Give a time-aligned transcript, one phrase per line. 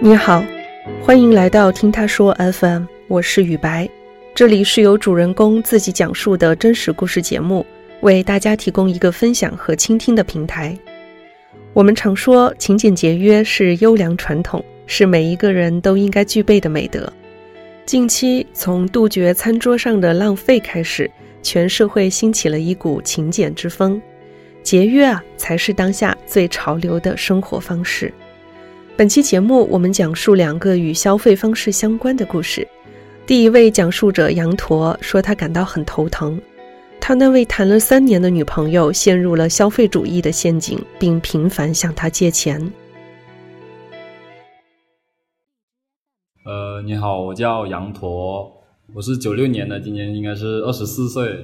[0.00, 0.44] 你好，
[1.02, 3.88] 欢迎来到听他说 FM，我是雨白，
[4.32, 7.66] 这里是由主人公自己讲述的真实故事节目，
[8.02, 10.78] 为大家提供一个分享和倾听的平台。
[11.72, 17.12] 我们常说勤俭节约是优良传统，是每一个人都应该具备的美德。
[17.84, 21.10] 近期从杜绝餐桌上的浪费开始，
[21.42, 24.00] 全社会兴起了一股勤俭之风，
[24.62, 28.14] 节约啊才是当下最潮流的生活方式。
[28.98, 32.66] 本期节目，我们讲述两个与消费方式相关的故事。
[33.28, 36.36] 第一位讲述者羊驼说，他感到很头疼，
[37.00, 42.60] 他那位谈了三年的女朋友陷入了消费主义的陷阱，并频繁向他借钱。
[46.44, 48.50] 呃，你好，我叫羊驼，
[48.92, 51.38] 我是九六年的，今年应该是二十四岁。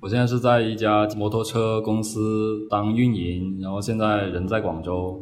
[0.00, 5.20] 我现在是在一家摩托车公司当运营，然后现在人在广州。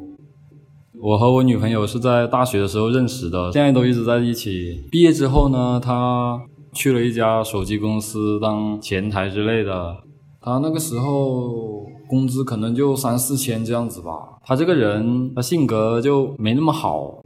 [1.02, 4.80] 我和我女朋友是在大学的时候认识的，现在都一直在一起。
[4.88, 6.40] 毕业之后呢，她
[6.72, 9.96] 去了一家手机公司当前台之类的。
[10.40, 14.12] 她那个时候工资可能就三四千这样子吧。
[14.44, 17.20] 她这个人，她性格就没那么好，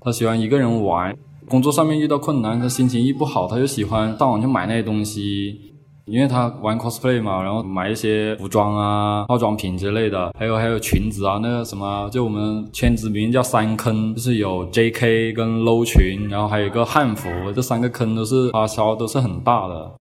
[0.00, 1.12] 她喜欢一个人玩。
[1.48, 5.69] 工作上面遇到困难，她心情一不好，她就喜欢上网去买那些东西。
[6.10, 19.92] 因为他玩 cosplay 嘛，然后买一些服装啊、化妆品之类的，还有还有裙子啊，那个什么，就我们圈子名叫三坑，就是有 JK 跟 low 裙，然后还有一个汉服，这三个坑都是花销都是很大的。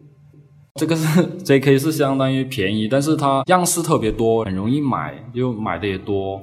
[0.75, 6.41] 这个是 JK 是相当于便宜，但是它样式特别多，很容易买，就买的也多。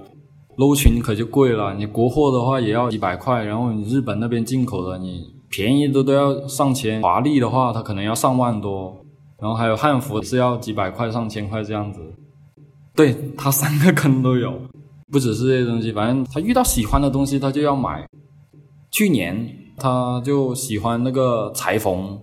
[0.59, 9.03] low 裙可就贵了，你国货的话也要几百块，然后你日本那边进口的，你便宜的都要上千，华丽的话它可能要上万多。
[9.39, 12.01] 然后还有汉服是要几百块上千块这样子，
[12.95, 14.59] 对他三个坑都有，
[15.13, 18.07] 不只是这些东西，反正他遇到喜欢的东西他就要买。
[18.91, 19.47] 去年
[19.77, 22.19] 他就喜欢那个裁缝，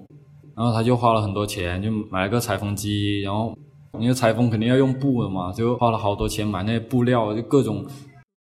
[0.56, 3.56] 然后他就花了很多钱，就买了个裁缝机，然后
[4.00, 7.86] 因为裁缝肯定要用布的嘛，就花了好多钱买那些布料，就各种。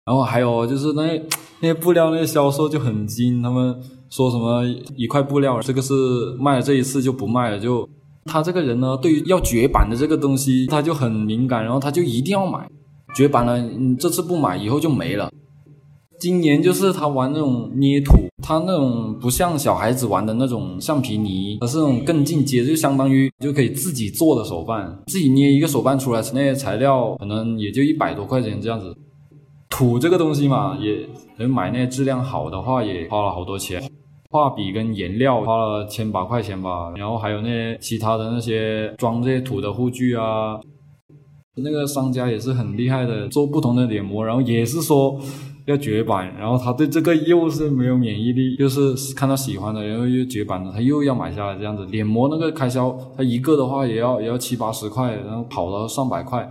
[0.05, 1.19] 然后还有就是那
[1.59, 3.75] 那些布料那些销售就很精，他们
[4.11, 4.63] 说什么
[4.95, 5.93] 一块布料这个是
[6.39, 7.89] 卖了这一次就不卖了就。
[8.29, 12.69] 他这个人呢，对于要绝版的这个东西，他就很敏感，然后他就一定要买，
[13.15, 15.29] 绝版了，你这次不买，以后就没了。
[16.19, 18.11] 今年就是他玩那种捏土，
[18.43, 28.93] 他那种不像小孩子玩的那种橡皮泥，而是那种更进阶，就相当于就可以自己做的手办，自己捏一个手办出来，那些材料可能也就一百多块钱这样子。
[29.69, 31.07] 土这个东西嘛，也
[31.37, 33.81] 能买那些质量好的话，也花了好多钱。
[34.31, 40.59] 画笔跟颜料花了千把块钱吧，然后还有那些其他的那些装这些土的护具啊，
[41.55, 45.19] 那个商家也是很厉害的，做不同的脸模，然后也是说
[45.65, 51.83] 要绝版，然后他对这个又是没有免疫力，又是看到喜欢的，然后又绝版的，他又要买下来这样子。
[51.87, 56.47] 脸模那个开销，他一个的话也要也要七八十块，然后跑到上百块。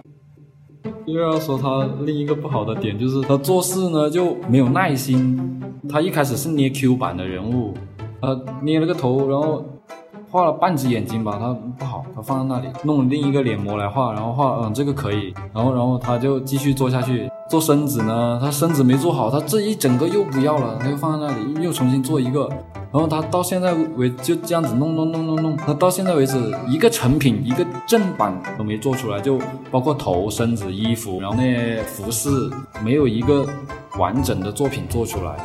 [1.07, 5.61] 又要说他另一个不好的点就是他做事呢就没有耐心。
[5.89, 7.73] 他一开始是捏 Q 版的人物，
[8.21, 9.65] 他捏了个头，然后
[10.31, 17.31] 画了半只眼睛吧，他不好，他放在那里，弄了另一个脸模来画，然后画，嗯，这个可以，然后然后他就继续做下去。
[17.49, 22.47] 做身子呢，他身子没做好，他这一整个又不要了，他又放在那里，又重新做一个。
[22.91, 26.37] 然后他到现在为就这样子弄弄弄弄弄，他到现在为止
[26.69, 29.39] 一个成品一个正版都没做出来，就
[29.71, 32.29] 包括头、身子、衣服，然后那服饰
[32.85, 33.47] 没有一个
[33.99, 35.37] 完整的作品做出来。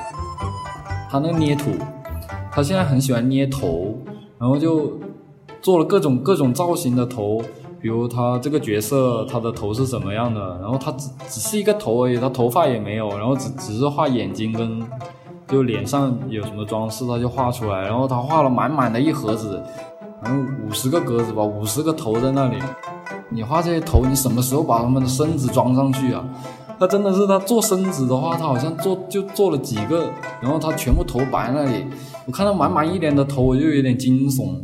[1.09, 1.71] 他那个捏土，
[2.51, 3.97] 他现在很喜欢捏头，
[4.37, 4.91] 然后就
[5.61, 7.41] 做了各种各种造型的头。
[7.83, 10.57] 比如他这个角色，他的头是什么样的？
[10.61, 14.81] 然后他只只是一个头而已，他头发也没有，然后只只是画眼睛跟
[15.49, 17.81] 就脸上有什么装饰，他就画出来。
[17.81, 19.61] 然后他画了满满的一盒子，
[20.21, 22.55] 反正五十个格子吧，五十个头在那里。
[23.27, 26.23] 你画这些头，你什么时候把他们的身子装上去啊？
[26.79, 30.09] 他真的是他做身子的话，他好像做就做了几个，
[30.39, 31.85] 然后他全部头摆那里。
[32.25, 34.55] 我看到满满一脸的头，我就有点惊悚。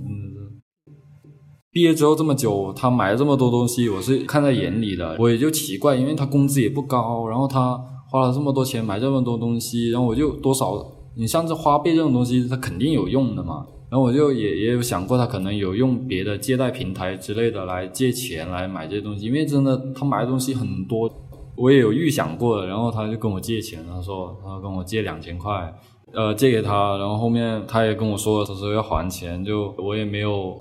[1.80, 5.16] 毕业之后这么久，他买了这么多东西，我是看在眼里的。
[5.18, 7.80] 我也就奇怪，因为他工资也不高，然后他
[8.12, 10.86] 花了这么多钱买这么多东西，然后我就多少，
[11.16, 13.66] 你像这花呗这种东西，它肯定有用的嘛。
[13.90, 21.10] 然后我就也也有想过，他可能有用别的借贷平台之类的来借钱来买这些东西，因为真的他买的东西很多，
[21.56, 22.68] 我也有预想过的。
[22.68, 25.74] 然后他就跟我借钱，他说他跟我借两千块，
[26.14, 30.60] 呃，借给他，然后后面他也跟我说，他说要还钱，就我也没有。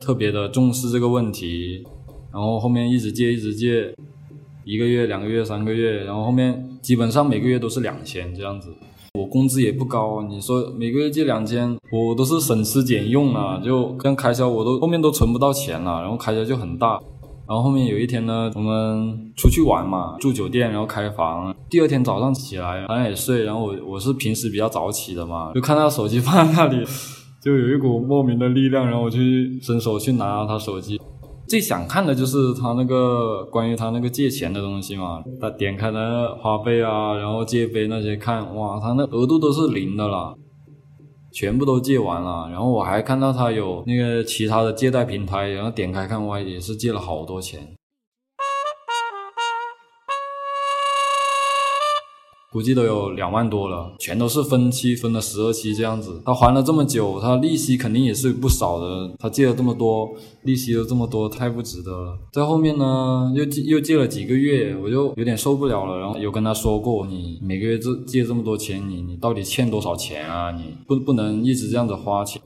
[0.00, 1.84] 特别的重视这个问题，
[2.32, 3.94] 然后后面一直借一直借，
[4.64, 8.70] 一个月、两个月、三个月，然后后面基本上每个月都是两千这样子。
[9.18, 16.98] 我工资也不高，你说每个月借两千，我都是省吃俭用啊，就这样开销我都后面都存不到钱了，然后开销就很大。
[17.46, 21.54] 然后后面有一天呢，我们出去玩嘛，住酒店，然后开房。
[21.68, 26.86] 第二天早上起来，好像也睡，然后我我是平时比较早起的嘛，就看到手机放在那里，
[27.42, 31.00] 就有一股莫名的力量，然后我去伸手去拿他手机。
[31.48, 40.36] 最想看的就是他那个关于他那个借钱的东西嘛，他点开他花呗啊，然后借呗那些看，哇，他那额度都是零的了，
[41.32, 42.48] 全部都借完了。
[42.50, 47.66] 然后我还看到他有那个其他的借贷平台，然后点开看，哇，也是借了好多钱。
[52.52, 56.20] 估计都有两万多了，全都是分期分了十二期这样子。
[56.24, 59.14] 他还了这么久，他利息肯定也是不少的。
[59.20, 60.10] 他借了这么多，
[60.42, 62.18] 利息都这么多，太不值得了。
[62.32, 65.96] 在后面呢，又借又借了几个月，我就有点受不了了。
[66.00, 70.50] 然后有跟他说过，你每个月这借这么多钱，你你到底欠多少钱啊？
[70.50, 72.42] 你不不能一直这样子花钱。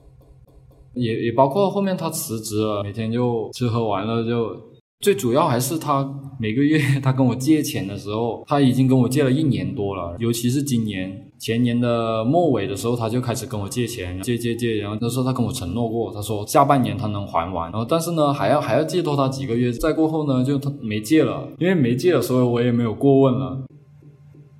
[0.93, 4.74] 也也包括后面他辞职了，每天就吃喝玩乐就。
[5.01, 6.09] 最主要还是他
[6.39, 10.15] 每个月他跟我借钱的时候，他已经跟我借了一年多了。
[10.19, 14.77] 尤其是今年前年的末尾的时候，他就开始跟我借钱，借借借。
[14.77, 17.71] 然后那时候他跟我承诺过，他说下半年他能还完。
[17.71, 19.71] 然后但是呢，还要还要借多他几个月。
[19.71, 23.63] 再过后呢，就他没借了，因为没借了，所以我也没有过问了。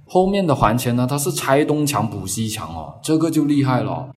[0.05, 4.09] 后面的还钱呢，他是拆东墙补西墙哦，这个就厉害了。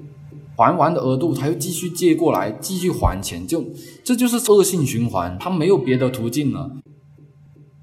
[0.58, 3.64] 还完的额度，他又继续借过来，继续还钱，就
[4.02, 6.72] 这就是恶性循环，他没有别的途径了。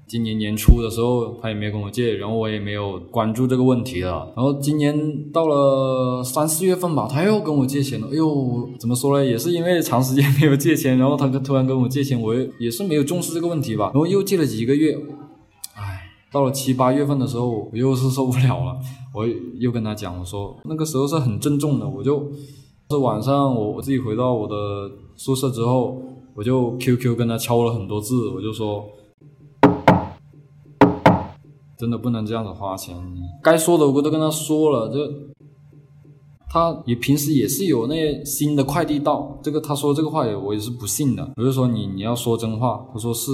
[0.06, 4.30] 今年年初的时候，他也没跟我借，然后我也没有关注这个问题了。
[4.36, 8.08] 然后今年到了三四月份吧，他又跟我借钱了。
[8.12, 9.24] 哎呦，怎么说呢？
[9.24, 13.86] 也是因为长时间没有借钱，然后他突然跟我借钱，我也是没有重视这个问题吧。
[13.86, 14.96] 然后又借了几个月，
[15.74, 18.78] 唉，到了七八月份的时候，我又是受不了了，
[19.12, 19.26] 我
[19.58, 22.30] 又跟他讲，我说那个时候是很郑重的，我就。
[22.88, 24.54] 是晚上，我我自己回到我的
[25.16, 26.00] 宿舍之后，
[26.34, 28.84] 我就 QQ 跟他敲了很多字，我就说，
[31.76, 32.96] 真的不能这样子花钱，
[33.42, 35.00] 该说的我都跟他说了，就
[36.48, 43.32] 他也平时也是有那些新的快递到，这个他说这个话也我也是不信的，我就说你你要说真话，他说是，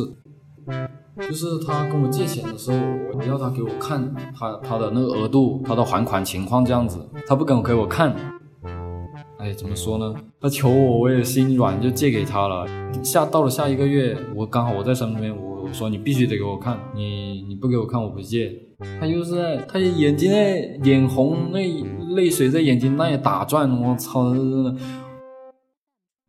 [1.28, 2.78] 就是他跟我借钱的时候，
[3.18, 8.16] 我要他给我看他他的那个额度，他的还款情况这样子，他不肯给我看。
[9.42, 10.14] 哎，怎么说呢？
[10.40, 12.64] 他求我，我也心软，就借给他了。
[13.02, 18.56] 下到了下一个月，我刚好我在身边，我我说你必须得给我看，你你不给我看我不借。
[19.00, 21.58] 他就是在，他眼睛在眼红，那
[22.14, 23.68] 泪水在眼睛那里打转。
[23.82, 24.76] 我操，真的，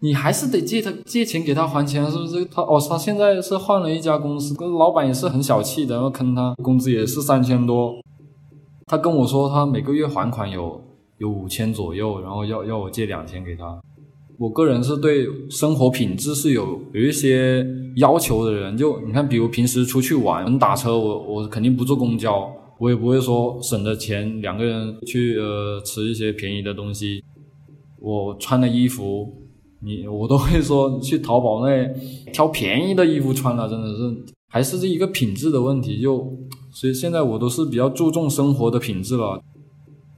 [0.02, 2.44] 你还是得借他借钱给他还钱，是不是？
[2.46, 7.94] 他哦，他现在是换了一家公司，跟老板也是很小气的，然后坑他，工资也是三千多。
[8.88, 10.82] 他跟我说，他每个月还款有。
[11.24, 13.82] 有五千左右，然后要要我借两千给他。
[14.38, 17.66] 我个人是对生活品质是有有一些
[17.96, 27.24] 要求的人，就你看，比如平时出去玩，打车，我我肯定不坐公交，我也不会说省着钱两个人去呃吃一些便宜的东西。
[28.02, 29.32] 我穿的衣服，
[29.82, 31.88] 你我都会说去淘宝那
[32.34, 36.02] 挑便宜的衣服穿了，真的是还是这一个品质的问题。
[36.02, 36.38] 就
[36.70, 39.42] 所以现在我都是比较注重生活的品质了。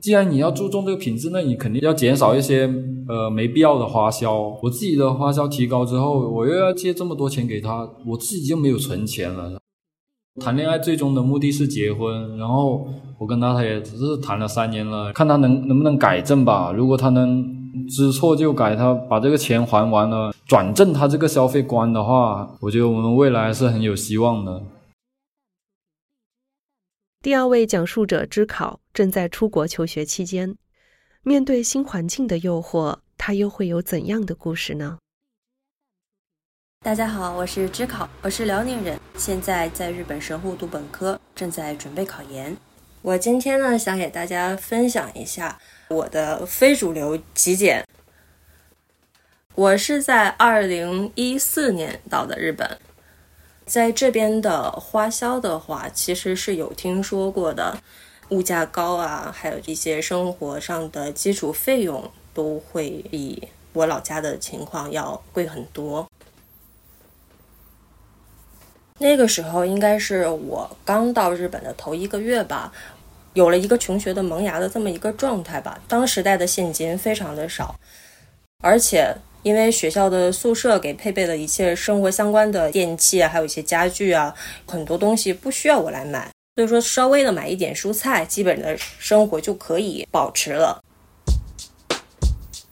[0.05, 2.71] 既然你要注重这个品质，那你肯定要减少一些
[3.07, 4.55] 呃没必要的花销。
[4.61, 9.57] 我自己的花销提高之后，我又要借这么多钱给他，我自己就没有存钱了。
[10.39, 12.85] 谈恋爱最终的目的是结婚，然后
[13.17, 16.71] 我跟他他也只是谈了三年了，看他能能不能改正吧。
[16.71, 17.43] 如果他能
[17.89, 24.61] 知错就改，他把这个钱还完了，转正他这个消费观的话，我觉得我们未来是很有希望的。
[27.25, 30.55] 第二位讲述者知考正在出国求学期间，
[31.23, 34.99] 面对新环境的诱惑，他又会有怎样的故事呢？
[36.83, 42.55] 大家好，我是知考，我是辽宁人，现在在日本神户读本科，正在准备考研。
[43.01, 47.83] 我今天呢，想给大家分享一下我的非主流极简。
[49.55, 52.77] 我是在二零一四年到的日本。
[53.65, 57.75] 在这边的花销的话，其实是有听说过的，
[58.29, 66.07] 物价高啊，还有一些生活上的基础费用都会比我老家的情况要贵很多。
[68.99, 72.71] 那个时候应该是我刚到日本的头一个月吧，
[73.33, 75.81] 有了一个穷学的萌芽的这么一个状态吧。
[75.87, 77.75] 当时带的现金非常的少，
[78.61, 79.17] 而且。
[79.45, 84.33] 因为学校的宿舍给配备了一切生活相关的电器啊，还有一些家具啊，
[84.65, 86.27] 很多东西不需要我来买。
[86.55, 90.81] 所以说稍微的买一点蔬菜，基本的生活就可以保持了。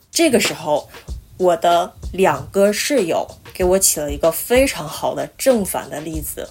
[0.09, 0.89] 这个时候，
[1.37, 6.49] 我的两个室友给我起了一个非常好的正反的例子。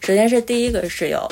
[0.00, 1.30] 首先是第一个室友，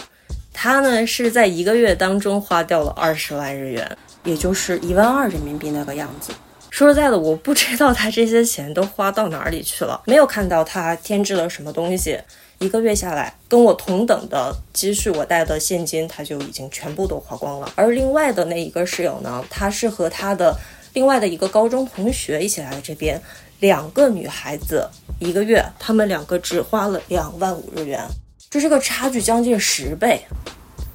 [0.53, 6.33] 他呢是在一个月当中花掉了二十万日元，也就是一万二人民币那个样子。
[6.73, 12.19] 说实在的，我不知道他这些钱都花到哪里去了，没有看到他添置了什么东西。
[12.61, 17.71] 一个月下来，跟我同等的积蓄，我带的现金他就已经全部都花光了。
[17.77, 20.59] 而另外的那一个室友呢，他是和他的
[20.95, 23.21] 另外的一个高中同学一起来的这边，
[23.61, 24.89] 两个女孩子，
[25.19, 28.03] 一个月他们两个只花了两万五日元。
[28.49, 30.23] 这是个差距将近十倍，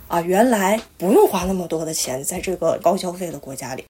[0.08, 3.86] 啊，原来不用花那么多的钱，在这个高消费的国家里。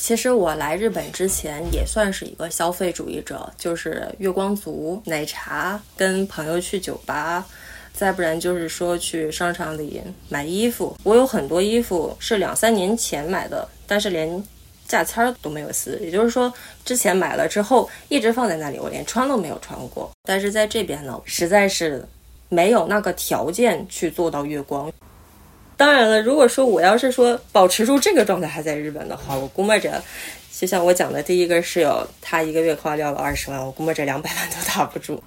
[0.00, 7.46] 其实我来日本之前也算是一个消费主义者，就是月光族、奶茶、跟朋友去酒吧，
[7.92, 10.96] 再不然就是说去商场里买衣服。
[11.04, 14.42] 我有很多衣服是两三年前买的，但是连。
[14.88, 16.52] 价签儿都没有撕，也就是说，
[16.84, 20.10] 之前买了之后一直放在那里，我连穿都没有穿过。
[20.24, 22.04] 但是在这边呢，实在是
[22.48, 24.92] 没有那个条件去做到月光。
[25.80, 30.02] 当然了，如果说我要是说保持住这个状态还在日本的话，我估摸着，
[30.52, 35.22] 就像我讲的第一个室友，他一个月花掉了二十万，我估摸着两百万都打不住。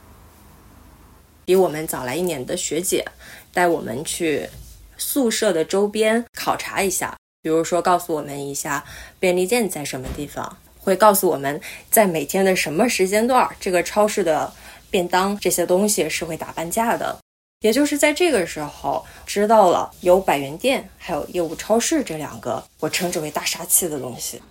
[1.43, 3.03] 比我们早来一年的学姐
[3.51, 4.47] 带我们去
[4.95, 7.15] 宿舍的周边考察一下。
[7.41, 8.83] 比如说，告诉我们一下
[9.19, 14.53] 便利店在什么地方，会告诉我们在每天的什么时间段，这个超市的
[14.91, 17.17] 便当这些东西是会打半价的。
[17.63, 24.41] 也就是在这个时候，知道了有百元店，还有业务超市这两个我称之为大杀器的东西。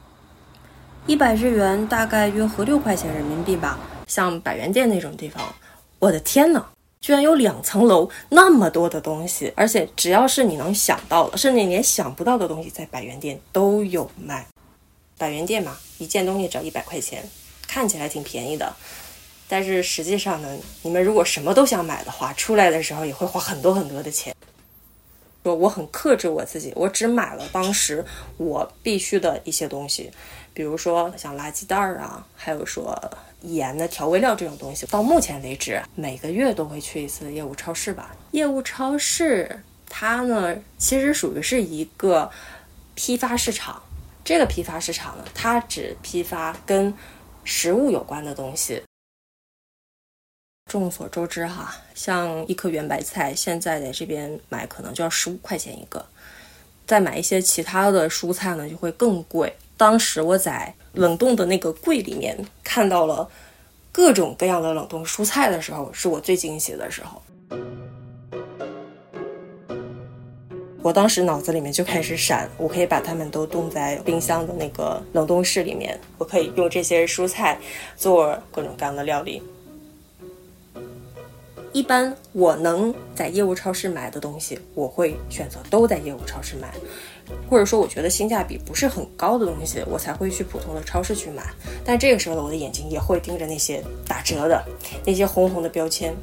[1.07, 3.79] 一百日元大概约合六块钱人民币吧。
[4.07, 5.55] 像百元店那种地方，
[5.99, 6.65] 我的天呐！
[7.03, 14.47] 居然有两层楼那么多的东西，而且只要是你能想到的，甚至连想不到的东西，在百元店都有卖。
[15.19, 17.29] 百元店嘛，一件东西只要一百块钱，
[17.69, 18.75] 看起来挺便宜的，
[19.53, 20.49] 但是实际上呢，
[20.81, 24.35] 你们如果什么都想买的话，出来的时候也会花很多很多的钱。
[25.43, 28.03] 说我很克制我自己，我只买了当时
[28.39, 30.11] 我必须的一些东西，
[30.55, 32.99] 比如说像垃圾袋儿啊，还有说。
[33.43, 38.15] 盐的调味料这种东西，到目前为止每个月都会去一次业务超市吧。
[38.31, 42.31] 业务超市它呢，其实属于是一个
[42.95, 43.83] 批发市场。
[44.25, 46.95] 这个批发市场呢，它只批发跟
[47.43, 48.81] 食物有关的东西。
[50.73, 56.03] 众所周知哈，像一颗圆白菜，现在在这边买可能就要十五块钱一个。
[56.87, 59.55] 再买一些其他的蔬菜呢，就会更贵。
[59.77, 63.29] 当时我在冷冻的那个柜里面看到了
[63.93, 67.21] 各种各样的冷冻蔬菜的时候，是我最惊喜的时候。
[70.81, 77.59] 我当时脑子里面就开始闪，我可以把它们都冻在冰箱的那个冷冻室里面，我可以用这些蔬菜
[77.95, 79.43] 做各种各样的料理。
[81.73, 86.69] 一般我能在业务超市买的东西，我会选择都在业务超市买。
[87.49, 91.43] 或者说，我觉得性价比不是很高的东西，我才会去普通的超市去买。
[91.85, 94.63] 但这个时候呢，我的眼睛也会盯着那些打折的
[95.07, 96.15] 那些红红的标签。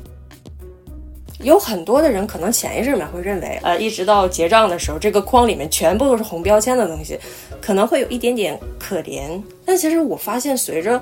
[1.40, 7.18] 有很多的人可能潜意识里面会认为，呃，一直到结账的时候，这个框里面全部都是红标签的东西，
[7.62, 9.42] 可能会有一点点可怜。
[9.66, 11.02] 但其实我发现，随着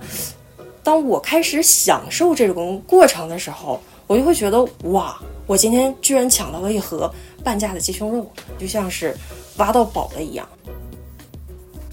[0.84, 9.16] 当我开始享受这种过程的时候，我就会觉得，哇，我今天居然抢到了一盒半价的鸡胸肉，就像是。
[9.58, 10.48] 挖到宝了一样，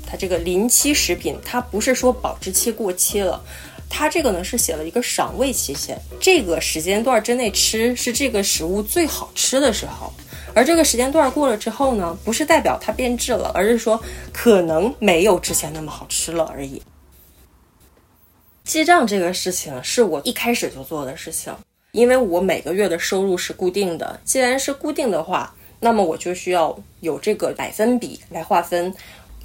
[0.06, 3.42] 它这个临期食品，它不是说保质期过期了，
[3.88, 10.12] 它这个呢是写了一个赏味期限，这个时间段之内吃是这个食物最好吃的时候，
[10.54, 13.98] 而这个时间段过了之后呢，不是代表它变质了，而是说
[14.30, 16.82] 可能没有之前那么好吃了而已。
[18.64, 21.50] 记账这个事情是我一开始就做的事情，
[21.94, 25.54] 因为我每个月的收入是固定的，既然是固定的话。
[25.80, 28.94] 那么我就需要有这个百分比来划分。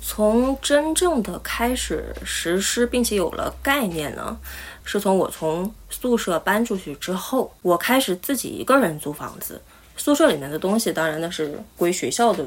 [0.01, 4.39] 从真正的开始实施，并且有了概念呢，
[4.85, 9.61] 是从我从宿舍搬出去之后，我开始自己一个人租房子。
[9.97, 12.45] 宿舍里面的东西，当然那是归学校的。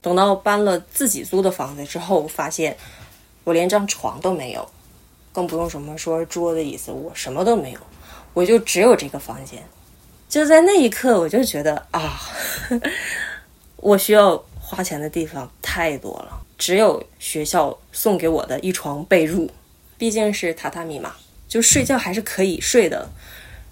[0.00, 2.76] 等到搬了自己租的房子之后，发现
[3.44, 4.68] 我连张床都没有，
[5.32, 7.80] 更不用什么说桌子椅子，我什么都没有，
[8.36, 9.62] 我就只有这个房间。
[10.28, 12.20] 就在那一刻，我就觉得啊，
[13.80, 16.44] 我需要花钱的地方太多了。
[16.58, 19.48] 只有学校送给我的一床被褥，
[19.96, 21.14] 毕竟是榻榻米嘛，
[21.48, 23.08] 就睡觉还是可以睡的。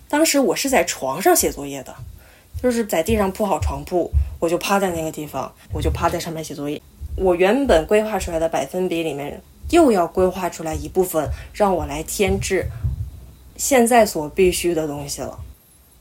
[0.09, 1.94] 当时我是在床上写作业的，
[2.62, 6.80] 就是在地上铺好床铺，我就趴在那个地方，我就趴在上面写作业。
[7.18, 12.66] 我原本规划出来的百分比里面，又要规划出来一部分让我来添置
[13.66, 15.38] 现在所必须的东西了。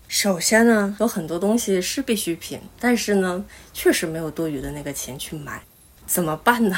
[0.09, 5.61] 首先呢，有很多东西是必需品，但是呢，确实没有多余的那个钱去买，
[6.05, 6.75] 怎么办呢？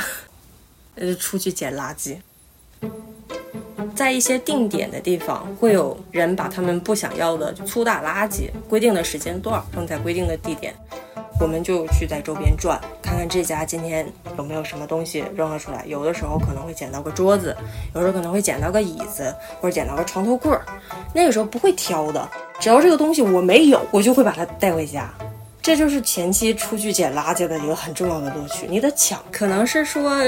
[0.94, 2.18] 呃，出去捡垃圾。
[3.96, 10.76] 在一些定点的地方，会有人把他们不想要的粗大垃圾，规定的时间段放在规定的地点，
[11.40, 15.84] 我们就去在周边转，看看这家今天有没有什么东西扔了出来。
[15.86, 17.56] 有的时候可能会捡到个桌子，
[17.94, 20.66] 有时候可能会捡到个椅子，或者捡到个床头柜儿。
[21.14, 22.28] 那个时候不会挑的，
[22.60, 25.14] 只要这个东西我没有，我就会把它带回家。
[25.66, 28.68] 这就是前期出去捡垃圾的一个很重要的乐趣。
[28.70, 30.22] 你得抢，可能是说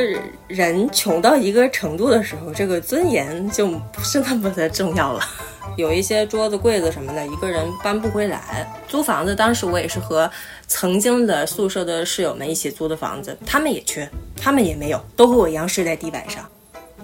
[0.47, 5.23] 人穷到一个程度的时候，这个尊严就不是那么的重要了。
[5.75, 8.67] 有一些桌子、柜子什么的，一个人搬不回来。
[8.87, 10.27] 租房子，当时我也是和
[10.65, 16.43] 曾经的宿舍的室友们一起租的房子，他们也缺，他们也没有，都和我一样睡在地板上。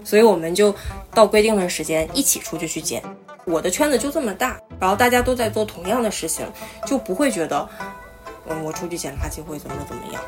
[0.03, 0.73] 所以我们就
[1.13, 2.99] 到规定的时间一起出去去捡。
[3.45, 6.43] 我的圈子就这么大，然后大家都在做同样的事情，
[6.87, 7.69] 就不会觉得。
[8.47, 10.21] 嗯，我出去捡垃圾会怎么怎么样？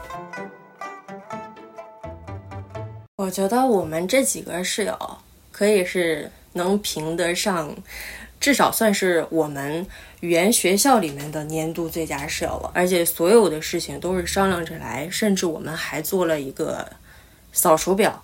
[3.17, 5.17] 我觉得我们这几个室友
[5.51, 7.75] 可以是能评得上，
[8.39, 9.87] 至少算是我们
[10.19, 12.71] 语言学校里面的年度最佳室友了。
[12.73, 16.85] 而且所有的事情都是商量着来，甚至我们还做了一个
[17.51, 18.23] 扫除表，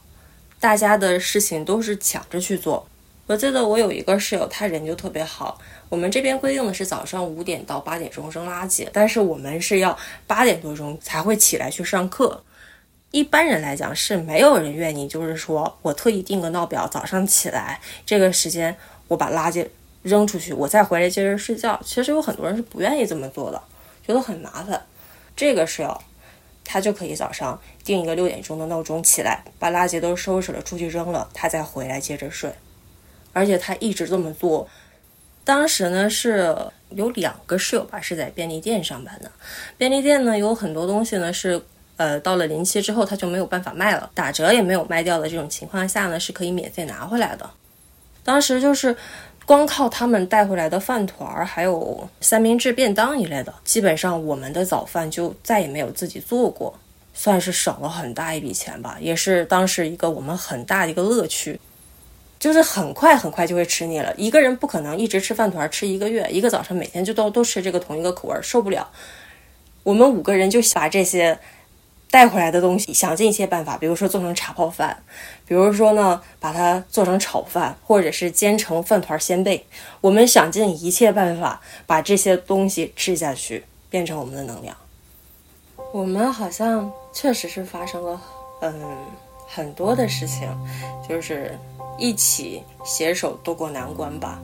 [0.59, 2.85] 大家的事情都是抢着去做。
[3.31, 5.57] 我记得我有一个室友，他人就特别好。
[5.87, 9.97] 我们这边规定的是早上五点到八点钟扔垃圾，但是我们是要
[10.27, 12.43] 八点多钟才会起来去上课。
[13.11, 18.75] 一般人来讲是没有人愿意，就是说我特意定个闹表，早上起来这个时间
[19.07, 19.65] 我把垃圾
[20.01, 21.79] 扔出去，我再回来接着睡觉。
[21.85, 23.61] 其实有很多人是不愿意这么做的，
[24.05, 24.81] 觉得很麻烦。
[25.37, 25.97] 这个室友
[26.65, 32.53] 他就可以早上定一个六点钟的闹钟起来，把垃圾都收拾了出去扔了，他再回来接着睡。
[33.33, 34.67] 而且他一直这么做。
[35.43, 36.55] 当时呢是
[36.89, 39.31] 有两个室友吧，是在便利店上班的。
[39.77, 41.59] 便利店呢有很多东西呢是，
[41.97, 47.49] 呃，到了临期之后他就没有办法卖了，打折也没有卖掉的这种情况下呢，是可以免费拿回来的。
[48.23, 48.95] 当时就是
[49.43, 56.77] 光靠他们带回来的饭团儿，还有三明治便当一类的，基本上我们的早饭就再也没有自己做过，
[57.15, 61.59] 算是省了很大一笔钱吧，也是当时一个我们很大的一个乐趣。
[62.41, 68.89] 就是很快很快就会吃腻了，一个人不可能一直吃饭团吃一个月，一个早上每天就都都吃这个同一个口味，受不了。
[69.83, 71.37] 我们五个人就把这些
[72.09, 75.03] 带回来的东西想尽一切办法，比如说做成茶泡饭，
[75.45, 79.63] 比如说呢把它做成炒饭，或者是煎成饭团鲜贝。
[80.01, 84.75] 我们想尽一切办法把这些东西吃下去，变成我们的能量。
[85.93, 88.19] 我们好像确实是发生了
[88.61, 88.73] 嗯
[89.47, 90.49] 很多的事情，
[91.07, 91.55] 就是。
[92.01, 94.41] 一起携手度过难关吧，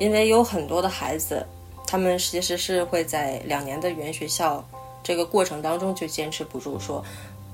[0.00, 1.46] 因为有很多的孩子，
[1.86, 4.66] 他们其实是会在两年的语言学校
[5.02, 7.04] 这个过程当中就坚持不住，说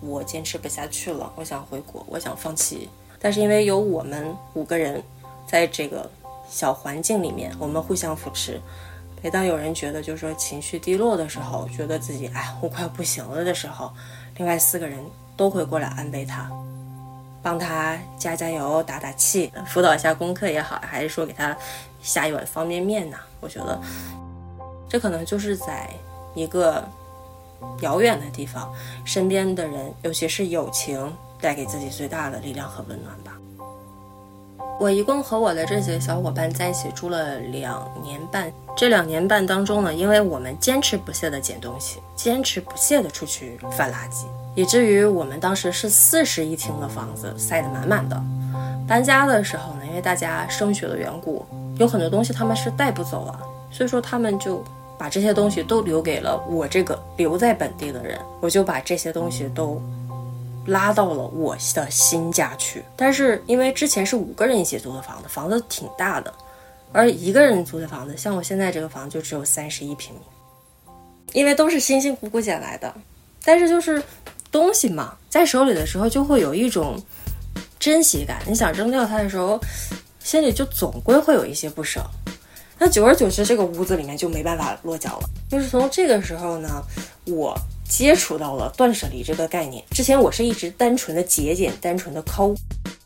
[0.01, 2.89] 我坚持不下去了，我想回国，我想放弃。
[3.19, 5.03] 但是因为有我们五个人
[5.49, 6.09] 在这个
[6.49, 8.61] 小环境里面，我们互相扶持。
[9.21, 13.93] 每当有人觉得就是说情绪低落的时候，觉得自己哎我快不行了的时候，
[14.39, 15.05] 另外四个人
[15.37, 16.51] 都会过来安慰他。
[17.43, 21.57] 帮他加加油、打打气，辅导一下功课也好，还是说给他
[22.03, 23.17] 下一碗方便面呢？
[23.41, 23.81] 我觉得，
[24.89, 25.89] 这可能就是在
[26.35, 26.87] 一个
[27.81, 28.73] 遥远的地方，
[29.05, 33.33] 身边的人，尤其是友情，带给自己最大的力量和温暖吧。
[34.79, 44.25] 我一共和我的这几个小伙伴在一起住了两年半，这两年半当中呢，因为我们坚持不懈的捡东西，坚持不懈的出去翻垃圾。
[44.57, 48.21] 以至于我们当时是四室一厅的房子，塞得满满的。
[48.89, 51.47] 搬家的时候呢，因为大家升学的缘故，
[51.79, 54.65] 有很多东西他们是带不走了，所以说他们就
[54.99, 58.19] 把这些东西都留给了我这个留在本地的人。
[58.41, 59.81] 我就把这些东西都
[60.67, 62.83] 拉到了我的新家去。
[62.97, 66.35] 但是因为之前是五个人一起租的房子，房子挺大的，
[66.93, 70.21] 而一个人租的房子，像我现在这个房子就只有三十一平米，
[71.33, 72.93] 因为都是辛辛苦苦捡来的，
[73.45, 74.03] 但是就是。
[74.51, 77.01] 东西嘛，在手里的时候就会有一种
[77.79, 78.43] 珍惜感。
[78.47, 79.61] 你想扔掉它的时候，
[80.19, 82.05] 心里就总归会有一些不舍。
[82.79, 85.29] 那久而久之，这个屋子里面就没办法落脚了。
[85.49, 86.83] 就是从这个时候呢，
[87.27, 87.55] 我
[87.87, 89.85] 接触到了断舍离这个概念。
[89.91, 92.55] 之前我是一直单纯的节俭，单纯的抠，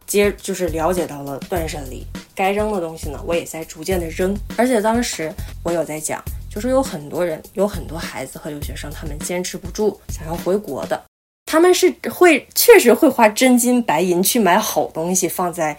[0.07, 2.07] 接就是了解到了断舍离。
[2.37, 4.37] 该扔的东西呢，我也在逐渐的扔。
[4.57, 5.33] 而且当时
[5.65, 11.03] 我有在讲，就是有很多人，有很多孩子和留学生，他们坚持不住，想要回国的。
[11.47, 15.77] 他们是会确实会花真金白银去买好东西放在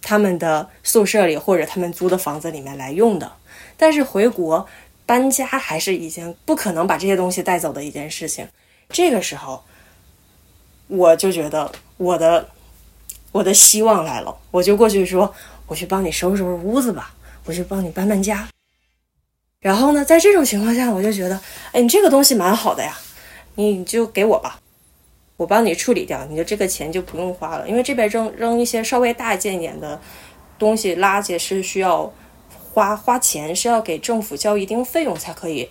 [0.00, 3.32] 他们的宿舍里或者他们租的房子里面来用的。
[3.76, 4.66] 但是回国
[5.06, 8.46] 搬家还是已经不可能把这些东西带走的一件事情。
[8.88, 9.62] 这个时候，
[10.88, 12.48] 我就觉得我的
[13.32, 15.34] 我的希望来了，我就过去说
[15.66, 18.48] ：“我去帮你收拾收拾屋子吧，我去帮你搬搬家。”
[19.60, 21.40] 然后呢，在这种情况下，我就觉得，
[21.72, 22.98] 哎，你这个东西蛮好的呀，
[23.54, 24.58] 你就给我吧。
[25.42, 30.00] 我帮你处理掉，你的这个钱就不用花了，因为这边扔扔一些稍微大件一点的
[30.56, 32.12] 东西垃圾是需要
[32.72, 35.68] 花花钱，是要给政府交一定费用才可以。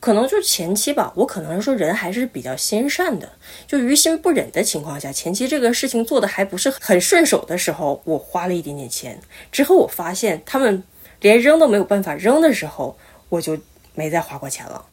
[0.00, 3.32] 可能就前期吧，我可能说人还是比较心善的，
[3.66, 9.18] 就于心不忍的情况下，前期这个事情做的还不是很顺手的时候，我花了一点点钱。
[9.50, 10.84] 之后我发现他们
[11.20, 12.98] 连扔都没有办法扔的时候，
[13.30, 13.58] 我就
[13.94, 14.84] 没再花过钱了。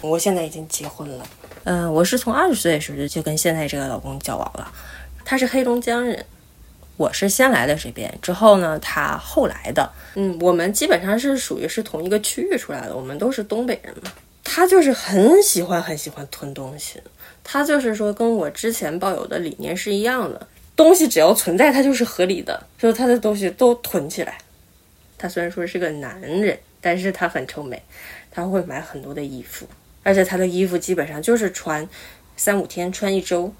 [0.00, 1.26] 我现在已经结婚了。
[1.64, 4.72] 嗯，我是从二十岁的时候就跟现在这个老公交往了，
[5.24, 6.24] 他是黑龙江人，
[6.96, 14.12] 我是先来的这边，之后呢，他后来的，嗯，我们基本上是属于是同一个区域出来的，我们都是东北人嘛。
[14.44, 17.02] 他就是很喜欢很喜欢囤东西，
[17.42, 24.38] 他就是说跟我之前抱有的理念是一样的，东西只要存在，他就是合理的，就是他的东西都囤起来。
[25.18, 27.82] 他虽然说是个男人，但是他很臭美，
[28.30, 29.66] 他会买很多的衣服。
[30.06, 31.86] 而且他的衣服基本上就是穿
[32.36, 33.52] 三五天，穿一周，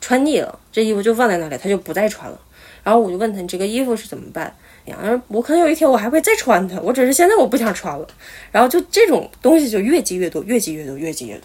[0.00, 2.40] 穿腻了，这衣服就放在那里，他就不再穿了。
[2.82, 8.08] 然后我就问他：“你这个衣服是怎么办？”然后，我可能有一天我还会再穿它，我只是现在我不想穿了。
[8.50, 11.42] 然后就这种东西就越积越多，越积越多，越积越多。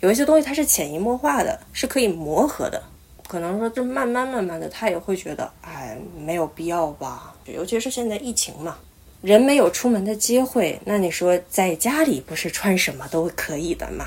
[0.00, 2.80] 有一些东西它是潜移默化的，是可以磨合的。
[3.26, 7.34] 可能说这慢慢慢慢的，他也会觉得，哎，没有必要吧。
[7.46, 8.78] 尤其是现在疫情嘛。
[9.22, 14.06] 人没有出门的机会，那你说在家里不是穿什么都可以的吗？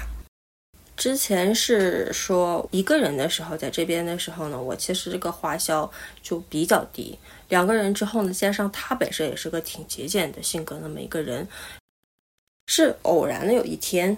[0.98, 5.90] 之前是说一个人的时候，在这边的时候呢，我其实这个花销
[6.24, 7.18] 就比较低。
[7.50, 11.48] 两个人之后呢，加上他本身也是个挺节俭的性格那么一个人，
[12.68, 14.18] 是偶然的有一天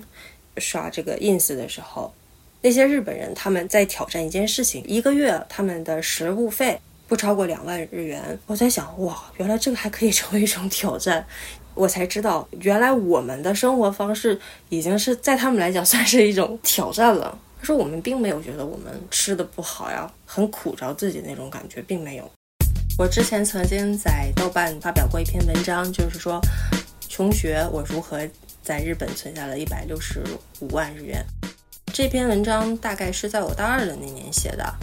[0.57, 2.13] 刷这个 ins 的时候，
[2.61, 6.79] 那些日本人他们在挑战一件事情，一个月他们的食物费。
[7.07, 11.25] 不超过两万日元，我在想，哇，原来这个还可以成为一种挑战，
[11.75, 14.39] 我才知道，原来我们的生活方式
[14.69, 17.37] 已经是在他们来讲算是一种挑战了。
[17.59, 22.31] 他说我们并没有觉得我们吃的不好呀，很苦着自己那种感觉，并没有。
[22.97, 26.39] 我之前曾经在豆瓣发表过一篇文章，就是说
[27.07, 28.19] 穷学我如何
[28.63, 30.23] 在日本存下了一百六十
[30.61, 31.23] 五万日元。
[31.93, 34.73] 这篇文章大概是在我大二的那年写的。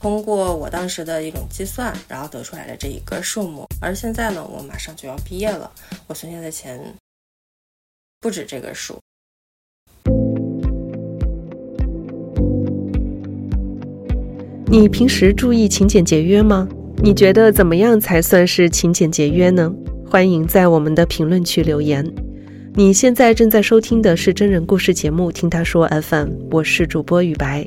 [0.00, 3.66] 通过我当时的一种计算，然后得出来的这一个数目。
[3.80, 5.70] 而现在呢，我马上就要毕业了，
[6.06, 6.80] 我存下的钱
[8.20, 8.98] 不止这个数。
[14.70, 16.68] 你平时注意勤俭节约吗？
[17.02, 19.72] 你觉得怎么样才算是勤俭节约呢？
[20.06, 22.08] 欢迎在我们的评论区留言。
[22.74, 27.66] 你现在正在收听的是真人故事节目《听他说 FM》，我是主播雨白。